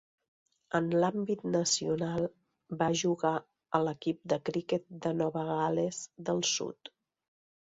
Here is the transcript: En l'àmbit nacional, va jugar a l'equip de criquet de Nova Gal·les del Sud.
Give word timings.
En 0.77 0.85
l'àmbit 1.01 1.43
nacional, 1.55 2.25
va 2.79 2.87
jugar 3.01 3.35
a 3.81 3.83
l'equip 3.89 4.25
de 4.35 4.41
criquet 4.51 4.89
de 5.05 5.13
Nova 5.21 5.45
Gal·les 5.53 6.03
del 6.33 6.43
Sud. 6.55 6.95